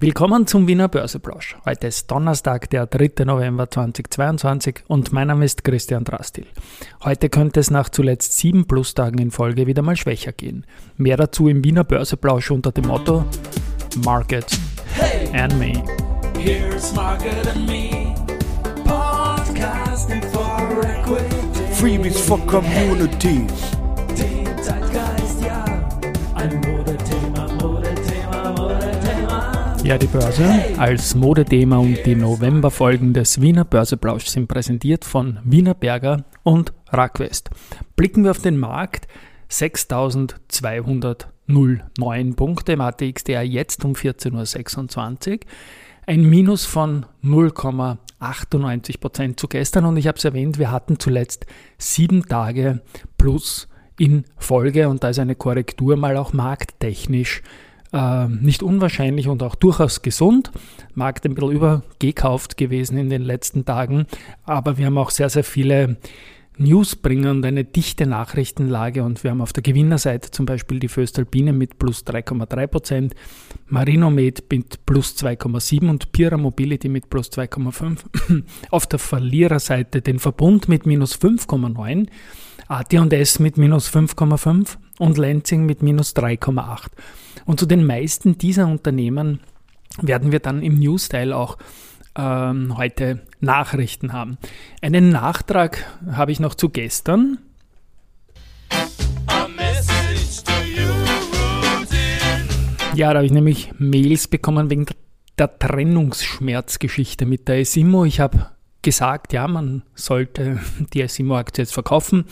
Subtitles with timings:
[0.00, 1.56] Willkommen zum Wiener Börseplausch.
[1.66, 3.24] Heute ist Donnerstag, der 3.
[3.24, 6.46] November 2022 und mein Name ist Christian Drastil.
[7.02, 10.64] Heute könnte es nach zuletzt sieben Plustagen in Folge wieder mal schwächer gehen.
[10.96, 13.24] Mehr dazu im Wiener Börseplausch unter dem Motto
[14.04, 14.46] Market
[14.94, 15.82] hey, and Me.
[16.38, 18.14] Here's Market and Me.
[18.84, 21.74] Podcasting for Equity.
[21.74, 23.77] Freebies for Communities.
[29.88, 35.72] Ja, die Börse als Modethema und die Novemberfolgen des Wiener Börseplausch sind präsentiert von Wiener
[35.72, 37.48] Berger und Rackwest.
[37.96, 39.08] Blicken wir auf den Markt.
[39.50, 45.38] 6.209 Punkte im ATXDR jetzt um 14.26 Uhr.
[46.04, 51.46] Ein Minus von 0,98 Prozent zu gestern und ich habe es erwähnt, wir hatten zuletzt
[51.78, 52.82] sieben Tage
[53.16, 53.68] plus
[53.98, 57.42] in Folge und da ist eine Korrektur mal auch markttechnisch
[57.92, 60.50] äh, nicht unwahrscheinlich und auch durchaus gesund.
[60.94, 64.06] Markt ein bisschen übergekauft gewesen in den letzten Tagen,
[64.44, 65.96] aber wir haben auch sehr, sehr viele
[66.58, 71.52] Newsbringer und eine dichte Nachrichtenlage und wir haben auf der Gewinnerseite zum Beispiel die Föstalpine
[71.52, 73.12] mit plus 3,3%,
[73.68, 78.42] Marinomed mit plus 2,7% und Pira Mobility mit plus 2,5%.
[78.70, 82.08] auf der Verliererseite den Verbund mit minus 5,9%,
[82.66, 86.90] AT&S mit minus 5,5% und Lansing mit minus 3,8%.
[87.46, 89.40] Und zu den meisten dieser Unternehmen
[90.00, 91.56] werden wir dann im News-Style auch
[92.16, 94.38] ähm, heute Nachrichten haben.
[94.82, 97.38] Einen Nachtrag habe ich noch zu gestern.
[102.94, 104.86] Ja, da habe ich nämlich Mails bekommen wegen
[105.38, 108.04] der Trennungsschmerzgeschichte mit der Esimo.
[108.04, 108.50] Ich habe
[108.82, 110.58] gesagt, ja, man sollte
[110.92, 112.24] die Esimo-Aktie jetzt verkaufen.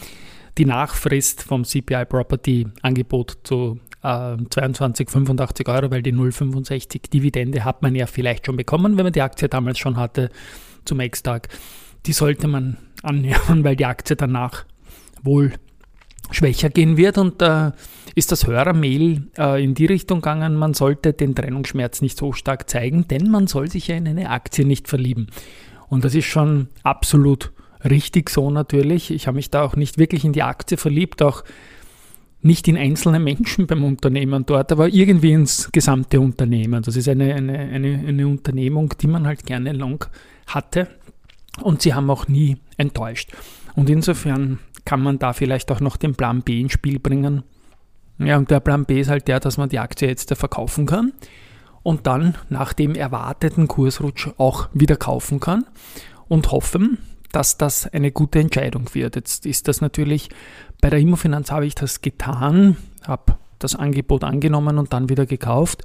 [0.58, 7.64] Die Nachfrist vom CPI Property Angebot zu 22, ähm, 85 Euro, weil die 0,65 Dividende
[7.64, 10.30] hat man ja vielleicht schon bekommen, wenn man die Aktie damals schon hatte
[10.84, 11.48] zum Ex-Tag.
[12.06, 14.64] Die sollte man annähern, weil die Aktie danach
[15.22, 15.52] wohl
[16.30, 17.72] schwächer gehen wird und äh,
[18.14, 22.68] ist das Hörermail äh, in die Richtung gegangen, man sollte den Trennungsschmerz nicht so stark
[22.68, 25.28] zeigen, denn man soll sich ja in eine Aktie nicht verlieben.
[25.88, 27.52] Und das ist schon absolut
[27.84, 29.10] richtig so natürlich.
[29.10, 31.44] Ich habe mich da auch nicht wirklich in die Aktie verliebt, auch
[32.42, 36.82] nicht in einzelne Menschen beim Unternehmen dort, aber irgendwie ins gesamte Unternehmen.
[36.82, 40.08] Das ist eine, eine, eine, eine Unternehmung, die man halt gerne lang
[40.46, 40.88] hatte
[41.62, 43.32] und sie haben auch nie enttäuscht.
[43.74, 47.42] Und insofern kann man da vielleicht auch noch den Plan B ins Spiel bringen.
[48.18, 51.12] Ja, und der Plan B ist halt der, dass man die Aktie jetzt verkaufen kann
[51.82, 55.66] und dann nach dem erwarteten Kursrutsch auch wieder kaufen kann
[56.28, 56.98] und hoffen,
[57.36, 59.14] dass das eine gute Entscheidung wird.
[59.14, 60.30] Jetzt ist das natürlich
[60.80, 65.82] bei der Immofinanz habe ich das getan, habe das Angebot angenommen und dann wieder gekauft.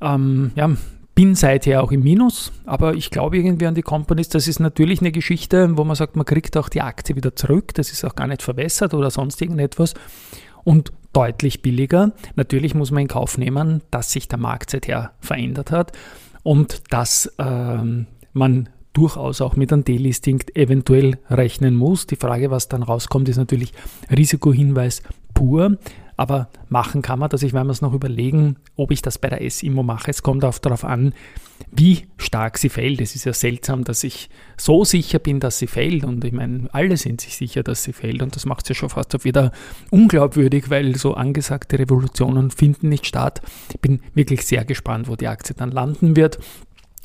[0.00, 0.70] Ähm, ja,
[1.16, 4.28] bin seither auch im Minus, aber ich glaube irgendwie an die Companies.
[4.28, 7.74] Das ist natürlich eine Geschichte, wo man sagt, man kriegt auch die Aktie wieder zurück.
[7.74, 9.94] Das ist auch gar nicht verwässert oder sonst irgendetwas.
[10.62, 12.12] Und deutlich billiger.
[12.36, 15.90] Natürlich muss man in Kauf nehmen, dass sich der Markt seither verändert hat
[16.44, 22.06] und dass ähm, man durchaus auch mit einem Delisting eventuell rechnen muss.
[22.06, 23.72] Die Frage, was dann rauskommt, ist natürlich
[24.10, 25.02] Risikohinweis
[25.34, 25.76] pur.
[26.16, 27.42] Aber machen kann man das.
[27.42, 30.10] Ich werde mir es noch überlegen, ob ich das bei der S-Immo mache.
[30.10, 31.14] Es kommt auch darauf an,
[31.72, 33.00] wie stark sie fällt.
[33.00, 34.28] Es ist ja seltsam, dass ich
[34.58, 36.04] so sicher bin, dass sie fällt.
[36.04, 38.20] Und ich meine, alle sind sich sicher, dass sie fällt.
[38.20, 39.50] Und das macht es ja schon fast wieder
[39.90, 43.40] unglaubwürdig, weil so angesagte Revolutionen finden nicht statt.
[43.72, 46.38] Ich bin wirklich sehr gespannt, wo die Aktie dann landen wird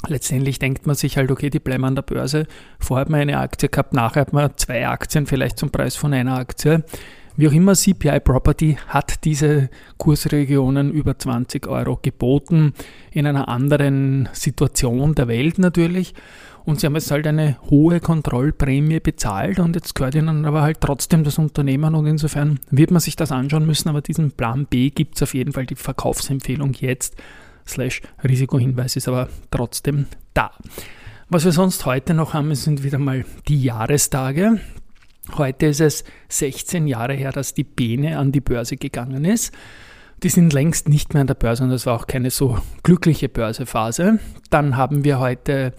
[0.07, 2.47] letztendlich denkt man sich halt, okay, die bleiben an der Börse.
[2.79, 6.13] Vorher hat man eine Aktie gehabt, nachher hat man zwei Aktien, vielleicht zum Preis von
[6.13, 6.83] einer Aktie.
[7.37, 12.73] Wie auch immer, CPI Property hat diese Kursregionen über 20 Euro geboten,
[13.11, 16.13] in einer anderen Situation der Welt natürlich.
[16.63, 20.79] Und sie haben jetzt halt eine hohe Kontrollprämie bezahlt und jetzt gehört ihnen aber halt
[20.81, 24.89] trotzdem das Unternehmen und insofern wird man sich das anschauen müssen, aber diesen Plan B
[24.89, 27.17] gibt es auf jeden Fall die Verkaufsempfehlung jetzt
[27.67, 30.51] slash Risikohinweis ist aber trotzdem da.
[31.29, 34.59] Was wir sonst heute noch haben, sind wieder mal die Jahrestage.
[35.37, 39.53] Heute ist es 16 Jahre her, dass die Bene an die Börse gegangen ist.
[40.23, 43.27] Die sind längst nicht mehr an der Börse und das war auch keine so glückliche
[43.27, 44.19] Börsephase.
[44.49, 45.73] Dann haben wir heute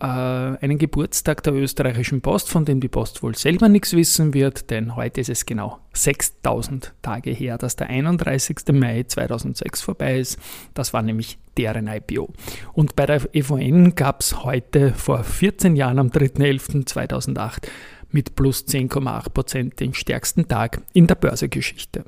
[0.00, 4.96] einen Geburtstag der österreichischen Post, von dem die Post wohl selber nichts wissen wird, denn
[4.96, 8.56] heute ist es genau 6000 Tage her, dass der 31.
[8.72, 10.38] Mai 2006 vorbei ist.
[10.72, 12.32] Das war nämlich deren IPO.
[12.72, 17.68] Und bei der EVN gab es heute vor 14 Jahren am 3.11.2008
[18.10, 22.04] mit plus 10,8% den stärksten Tag in der Börsegeschichte.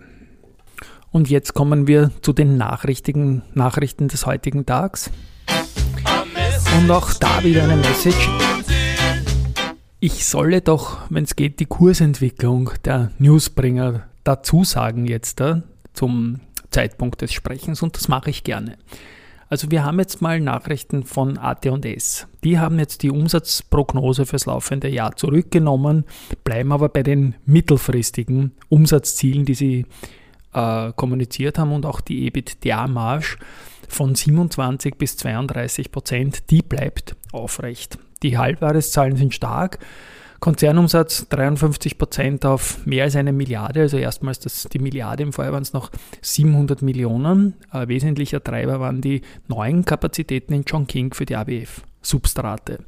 [1.11, 5.11] Und jetzt kommen wir zu den Nachrichten, Nachrichten des heutigen Tags.
[6.79, 8.29] Und auch da wieder eine Message.
[10.01, 16.41] Ich solle doch, wenn es geht, die Kursentwicklung der Newsbringer dazu sagen jetzt da, zum
[16.71, 18.79] Zeitpunkt des Sprechens und das mache ich gerne.
[19.49, 22.27] Also wir haben jetzt mal Nachrichten von AT&S.
[22.43, 26.05] Die haben jetzt die Umsatzprognose fürs laufende Jahr zurückgenommen,
[26.43, 29.87] bleiben aber bei den mittelfristigen Umsatzzielen, die sie
[30.55, 33.37] äh, kommuniziert haben und auch die EBITDA-Marge
[33.93, 37.99] von 27 bis 32 Prozent, die bleibt aufrecht.
[38.23, 39.79] Die Halbjahreszahlen sind stark.
[40.41, 45.53] Konzernumsatz 53 Prozent auf mehr als eine Milliarde, also erstmals das, die Milliarde, im Vorjahr
[45.53, 45.91] waren es noch
[46.21, 47.55] 700 Millionen.
[47.73, 52.79] Äh, wesentlicher Treiber waren die neuen Kapazitäten in Chongqing für die ABF-Substrate.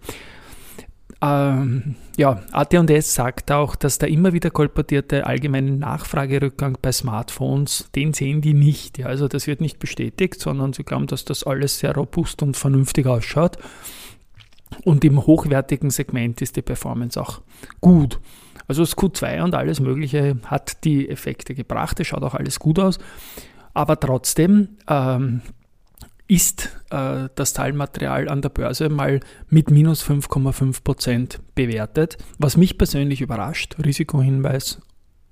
[1.24, 8.12] Ähm, ja, AT&S sagt auch, dass der immer wieder kolportierte allgemeine Nachfragerückgang bei Smartphones, den
[8.12, 8.98] sehen die nicht.
[8.98, 12.58] Ja, also das wird nicht bestätigt, sondern sie glauben, dass das alles sehr robust und
[12.58, 13.56] vernünftig ausschaut.
[14.84, 17.40] Und im hochwertigen Segment ist die Performance auch
[17.80, 18.20] gut.
[18.66, 22.00] Also das Q2 und alles Mögliche hat die Effekte gebracht.
[22.00, 22.98] Es schaut auch alles gut aus.
[23.72, 25.40] Aber trotzdem ähm,
[26.34, 32.76] ist äh, das Teilmaterial an der Börse mal mit minus 5,5 Prozent bewertet, was mich
[32.76, 33.76] persönlich überrascht.
[33.84, 34.80] Risikohinweis,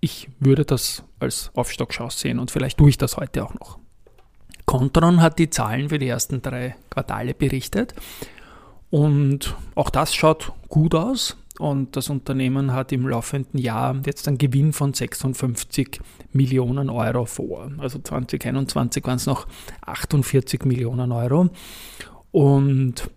[0.01, 3.79] ich würde das als Aufstockchance sehen und vielleicht tue ich das heute auch noch.
[4.65, 7.95] Contron hat die Zahlen für die ersten drei Quartale berichtet
[8.91, 11.37] und auch das schaut gut aus.
[11.63, 16.01] Und das Unternehmen hat im laufenden Jahr jetzt einen Gewinn von 56
[16.33, 17.71] Millionen Euro vor.
[17.79, 19.47] Also 2021 waren es noch
[19.83, 21.51] 48 Millionen Euro.
[22.33, 23.09] Und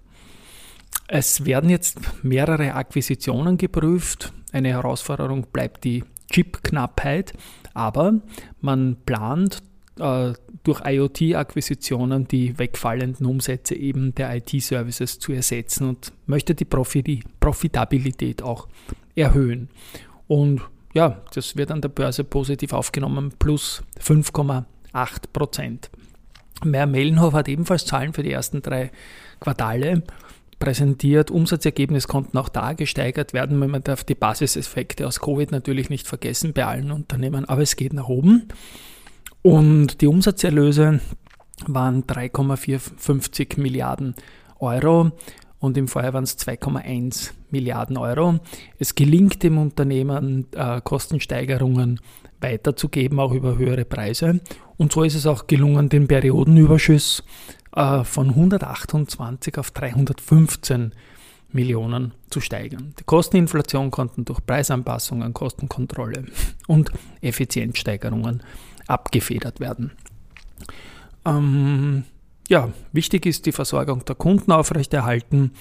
[1.07, 4.31] es werden jetzt mehrere Akquisitionen geprüft.
[4.51, 7.33] Eine Herausforderung bleibt die Chipknappheit,
[7.73, 8.13] aber
[8.61, 9.63] man plant
[9.99, 10.33] äh,
[10.63, 18.67] durch IoT-Akquisitionen die wegfallenden Umsätze eben der IT-Services zu ersetzen und möchte die Profitabilität auch
[19.15, 19.69] erhöhen.
[20.27, 20.61] Und
[20.93, 24.65] ja, das wird an der Börse positiv aufgenommen, plus 5,8
[25.33, 25.89] Prozent.
[26.63, 28.91] Mehr Mellenhof hat ebenfalls Zahlen für die ersten drei
[29.39, 30.03] Quartale
[30.57, 31.31] präsentiert.
[31.31, 33.59] Umsatzergebnis konnten auch da gesteigert werden.
[33.59, 37.93] Man darf die Basiseffekte aus Covid natürlich nicht vergessen bei allen Unternehmen, aber es geht
[37.93, 38.47] nach oben.
[39.45, 41.01] Und die Umsatzerlöse
[41.67, 44.15] waren 3,450 Milliarden
[44.57, 45.11] Euro
[45.59, 48.39] und im Vorjahr waren es 2,1 Milliarden Euro.
[48.79, 51.99] Es gelingt dem Unternehmen, äh, Kostensteigerungen
[52.41, 54.39] weiterzugeben, auch über höhere Preise.
[54.77, 57.23] Und so ist es auch gelungen, den Periodenüberschuss
[57.75, 60.91] äh, von 128 auf 315
[61.51, 62.95] Millionen zu steigern.
[62.99, 66.25] Die Kosteninflation konnten durch Preisanpassungen, Kostenkontrolle
[66.65, 66.91] und
[67.21, 68.41] Effizienzsteigerungen
[68.87, 69.91] abgefedert werden.
[71.25, 72.03] Ähm,
[72.47, 75.51] ja, wichtig ist die Versorgung der Kunden aufrechterhalten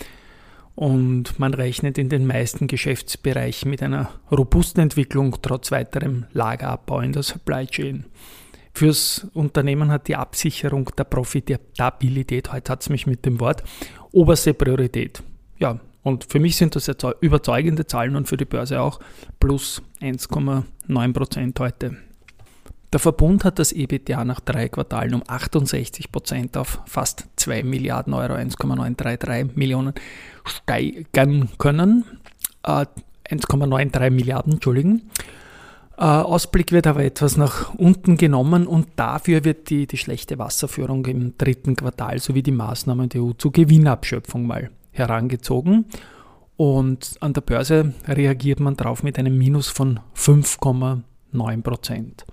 [0.74, 7.12] und man rechnet in den meisten Geschäftsbereichen mit einer robusten Entwicklung trotz weiterem Lagerabbau in
[7.12, 8.04] der Supply Chain.
[8.74, 13.62] Fürs Unternehmen hat die Absicherung der Profitabilität, heute hat es mich mit dem Wort,
[14.10, 15.22] oberste Priorität.
[15.58, 16.90] Ja, und für mich sind das
[17.20, 18.98] überzeugende Zahlen und für die Börse auch
[19.38, 21.96] plus 1,9 Prozent heute.
[22.94, 28.14] Der Verbund hat das EBITDA nach drei Quartalen um 68 Prozent auf fast 2 Milliarden
[28.14, 29.94] Euro, 1,933 Millionen
[30.44, 32.04] steigern können.
[32.62, 32.86] Äh,
[33.28, 35.10] 1,93 Milliarden, Entschuldigen.
[35.96, 41.04] Äh, Ausblick wird aber etwas nach unten genommen und dafür wird die, die schlechte Wasserführung
[41.06, 45.86] im dritten Quartal sowie die Maßnahmen der EU zur Gewinnabschöpfung mal herangezogen.
[46.56, 52.24] Und an der Börse reagiert man darauf mit einem Minus von 5,9 Prozent.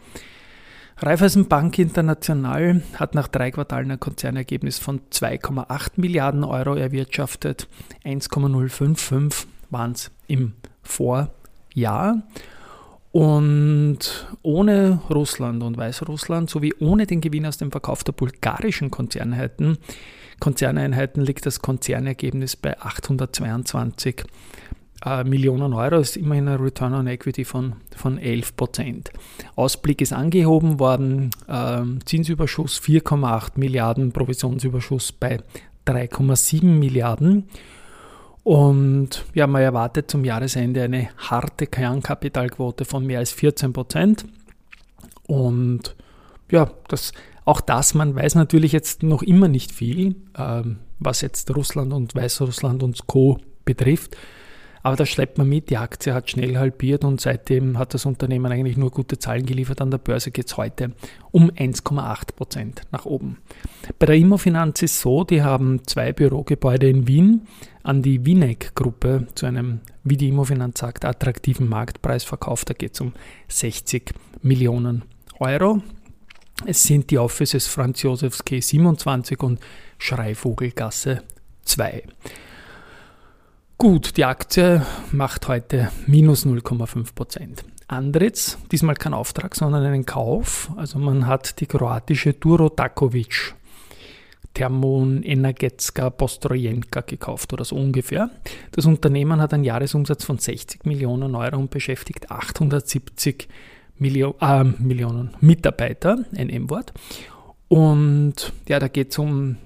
[1.03, 7.67] Raiffeisen Bank International hat nach drei Quartalen ein Konzernergebnis von 2,8 Milliarden Euro erwirtschaftet.
[8.03, 10.53] 1,055 waren es im
[10.84, 12.22] Vorjahr.
[13.12, 19.79] Und ohne Russland und Weißrussland sowie ohne den Gewinn aus dem Verkauf der bulgarischen Konzerneinheiten,
[20.39, 24.24] Konzerneinheiten liegt das Konzernergebnis bei 822
[25.05, 29.12] äh, Millionen Euro ist immerhin ein Return on Equity von, von 11 Prozent.
[29.55, 35.39] Ausblick ist angehoben worden, äh, Zinsüberschuss 4,8 Milliarden, Provisionsüberschuss bei
[35.88, 37.48] 3,7 Milliarden.
[38.43, 44.25] Und ja, man erwartet zum Jahresende eine harte Kernkapitalquote von mehr als 14 Prozent.
[45.27, 45.96] Und
[46.50, 47.13] ja, das,
[47.46, 50.63] auch das, man weiß natürlich jetzt noch immer nicht viel, äh,
[51.00, 53.39] was jetzt Russland und Weißrussland und Co.
[53.65, 54.15] betrifft.
[54.83, 55.69] Aber das schleppt man mit.
[55.69, 59.81] Die Aktie hat schnell halbiert und seitdem hat das Unternehmen eigentlich nur gute Zahlen geliefert.
[59.81, 60.93] An der Börse geht es heute
[61.31, 63.38] um 1,8 Prozent nach oben.
[64.00, 67.47] Bei der Immofinanz ist so, die haben zwei Bürogebäude in Wien
[67.83, 72.69] an die Winec-Gruppe zu einem, wie die Immofinanz sagt, attraktiven Marktpreis verkauft.
[72.69, 73.13] Da geht es um
[73.47, 75.03] 60 Millionen
[75.39, 75.81] Euro.
[76.65, 79.59] Es sind die Offices Franz Josefs K 27 und
[79.97, 81.23] Schreivogelgasse
[81.63, 82.03] 2.
[83.81, 87.63] Gut, die Aktie macht heute minus 0,5 Prozent.
[87.88, 90.69] Andritz, diesmal kein Auftrag, sondern einen Kauf.
[90.75, 93.55] Also man hat die kroatische Duro Dakovic
[94.53, 98.29] Thermon Energetska Postrojenka gekauft oder so ungefähr.
[98.71, 103.47] Das Unternehmen hat einen Jahresumsatz von 60 Millionen Euro und beschäftigt 870
[103.97, 106.93] Millio äh, Millionen Mitarbeiter, ein M-Wort.
[107.67, 109.57] Und ja, da geht es um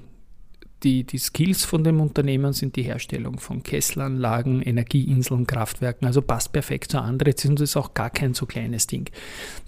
[0.86, 6.54] die, die Skills von dem Unternehmen sind die Herstellung von Kesselanlagen, Energieinseln, Kraftwerken, also passt
[6.54, 9.10] perfekt zur Andritz und ist auch gar kein so kleines Ding.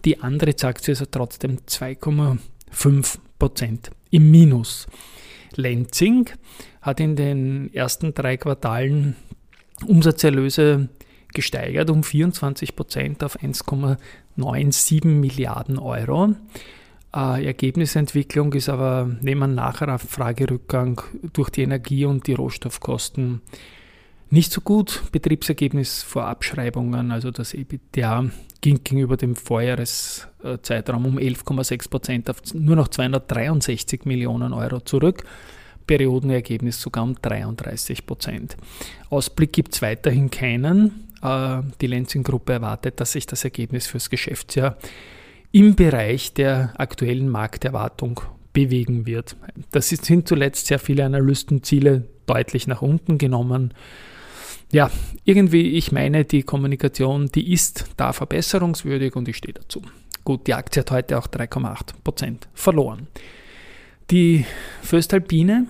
[0.05, 4.87] Die Andritz-Aktie ist trotzdem 2,5 Prozent im Minus.
[5.55, 6.29] Lenzing
[6.81, 9.15] hat in den ersten drei Quartalen
[9.85, 10.89] Umsatzerlöse
[11.33, 16.35] gesteigert um 24 Prozent auf 1,97 Milliarden Euro.
[17.17, 21.01] Äh, Ergebnisentwicklung ist aber neben einem Nachfragerückgang
[21.33, 23.41] durch die Energie- und die Rohstoffkosten
[24.29, 25.01] nicht so gut.
[25.11, 28.25] Betriebsergebnis vor Abschreibungen, also das EBITDA,
[28.61, 35.23] ging gegenüber dem Vorjahreszeitraum um 11,6 Prozent auf nur noch 263 Millionen Euro zurück.
[35.87, 38.57] Periodenergebnis sogar um 33 Prozent.
[39.09, 41.07] Ausblick gibt es weiterhin keinen.
[41.23, 44.77] Äh, die Lenzing-Gruppe erwartet, dass sich das Ergebnis fürs Geschäftsjahr
[45.51, 48.21] im Bereich der aktuellen Markterwartung
[48.53, 49.35] bewegen wird.
[49.71, 53.73] Das sind zuletzt sehr viele Analystenziele deutlich nach unten genommen.
[54.71, 54.91] Ja,
[55.23, 59.81] irgendwie, ich meine, die Kommunikation, die ist da verbesserungswürdig und ich stehe dazu.
[60.23, 63.07] Gut, die Aktie hat heute auch 3,8% verloren.
[64.11, 64.45] Die
[64.81, 65.67] Föstalpine,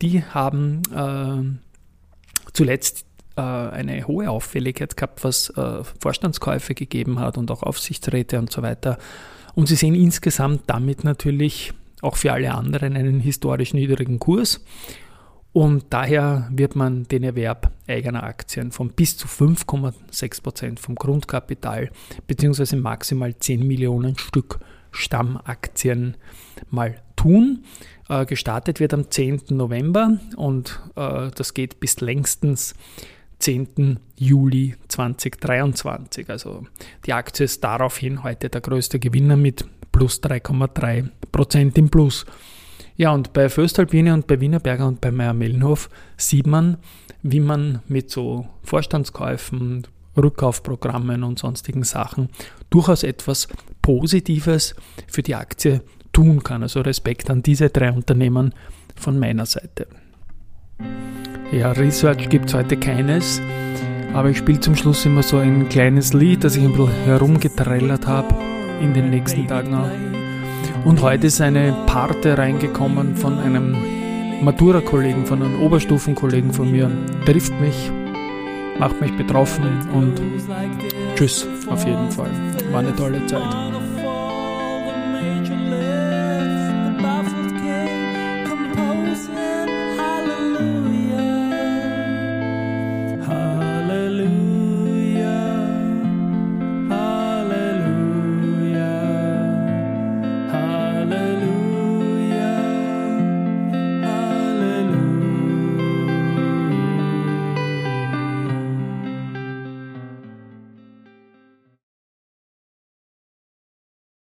[0.00, 3.07] die haben äh, zuletzt
[3.38, 8.62] äh, eine hohe Auffälligkeit gehabt, was äh, Vorstandskäufe gegeben hat und auch Aufsichtsräte und so
[8.62, 8.98] weiter.
[9.54, 14.64] Und sie sehen insgesamt damit natürlich auch für alle anderen einen historisch niedrigen Kurs.
[15.52, 21.90] Und daher wird man den Erwerb eigener Aktien von bis zu 5,6% vom Grundkapital
[22.26, 22.76] bzw.
[22.76, 24.58] maximal 10 Millionen Stück
[24.90, 26.16] Stammaktien
[26.70, 27.64] mal tun.
[28.08, 29.42] Äh, gestartet wird am 10.
[29.50, 32.74] November und äh, das geht bis längstens
[33.38, 34.00] 10.
[34.16, 36.28] Juli 2023.
[36.28, 36.66] Also
[37.06, 42.26] die Aktie ist daraufhin heute der größte Gewinner mit plus 3,3 Prozent im Plus.
[42.96, 46.78] Ja, und bei Föstalpine und bei Wienerberger und bei Meyer-Mellenhof sieht man,
[47.22, 52.28] wie man mit so Vorstandskäufen, Rückkaufprogrammen und sonstigen Sachen
[52.70, 53.46] durchaus etwas
[53.82, 54.74] Positives
[55.06, 56.62] für die Aktie tun kann.
[56.62, 58.52] Also Respekt an diese drei Unternehmen
[58.96, 59.86] von meiner Seite.
[61.50, 63.40] Ja, Research gibt es heute keines,
[64.12, 68.06] aber ich spiele zum Schluss immer so ein kleines Lied, das ich ein bisschen herumgetrellert
[68.06, 68.34] habe
[68.82, 69.88] in den nächsten Tagen auch.
[70.84, 73.76] Und heute ist eine Parte reingekommen von einem
[74.42, 76.90] Matura-Kollegen, von einem Oberstufenkollegen von mir.
[77.24, 77.90] Trifft mich,
[78.78, 79.64] macht mich betroffen
[79.94, 80.20] und
[81.16, 82.30] tschüss auf jeden Fall.
[82.72, 83.77] War eine tolle Zeit.